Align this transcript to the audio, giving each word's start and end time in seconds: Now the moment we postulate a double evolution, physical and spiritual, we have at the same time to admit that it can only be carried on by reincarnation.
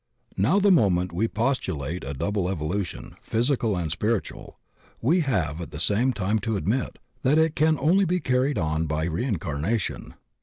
Now 0.35 0.57
the 0.57 0.71
moment 0.71 1.11
we 1.13 1.27
postulate 1.27 2.03
a 2.03 2.15
double 2.15 2.49
evolution, 2.49 3.17
physical 3.21 3.77
and 3.77 3.91
spiritual, 3.91 4.57
we 4.99 5.19
have 5.19 5.61
at 5.61 5.69
the 5.69 5.79
same 5.79 6.11
time 6.11 6.39
to 6.39 6.57
admit 6.57 6.97
that 7.21 7.37
it 7.37 7.53
can 7.55 7.77
only 7.77 8.05
be 8.05 8.19
carried 8.19 8.57
on 8.57 8.87
by 8.87 9.05
reincarnation. 9.05 10.15